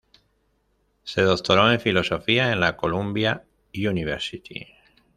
Se 1.03 1.21
doctoró 1.21 1.71
en 1.71 1.79
Filosofía 1.79 2.51
en 2.51 2.59
la 2.59 2.75
Columbia 2.75 3.45
University. 3.71 4.65